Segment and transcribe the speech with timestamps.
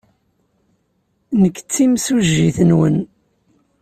[1.41, 2.97] Nekk d timsujjit-nwen.